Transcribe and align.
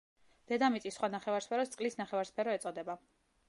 დედამიწის 0.51 0.97
სხვა 0.99 1.11
ნახევარსფეროს 1.17 1.75
წყლის 1.75 2.01
ნახევარსფერო 2.03 2.59
ეწოდება. 2.61 3.01